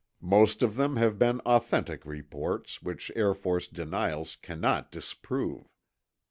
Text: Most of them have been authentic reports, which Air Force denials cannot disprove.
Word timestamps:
Most 0.23 0.63
of 0.63 0.77
them 0.77 0.95
have 0.95 1.19
been 1.19 1.41
authentic 1.41 2.07
reports, 2.07 2.81
which 2.81 3.11
Air 3.15 3.35
Force 3.35 3.67
denials 3.67 4.35
cannot 4.35 4.91
disprove. 4.91 5.67